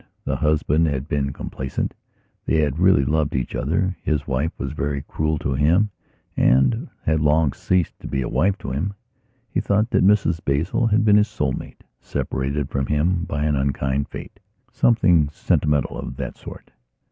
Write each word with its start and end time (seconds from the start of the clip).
The 0.25 0.35
husband 0.37 0.87
had 0.87 1.07
been 1.07 1.31
complaisant; 1.31 1.93
they 2.47 2.57
had 2.61 2.79
really 2.79 3.05
loved 3.05 3.35
each 3.35 3.53
other; 3.53 3.95
his 4.01 4.25
wife 4.25 4.51
was 4.57 4.71
very 4.71 5.03
cruel 5.03 5.37
to 5.37 5.53
him 5.53 5.91
and 6.35 6.89
had 7.05 7.21
long 7.21 7.53
ceased 7.53 7.99
to 7.99 8.07
be 8.07 8.23
a 8.23 8.27
wife 8.27 8.57
to 8.57 8.71
him. 8.71 8.95
He 9.51 9.59
thought 9.59 9.91
that 9.91 10.03
Mrs 10.03 10.43
Basil 10.43 10.87
had 10.87 11.05
been 11.05 11.17
his 11.17 11.27
soul 11.27 11.53
mate, 11.53 11.83
separated 11.99 12.67
from 12.67 12.87
him 12.87 13.25
by 13.25 13.43
an 13.45 13.55
unkind 13.55 14.09
fatesomething 14.09 15.29
sentimental 15.33 15.99
of 15.99 16.15
that 16.17 16.35
sort. 16.35 16.71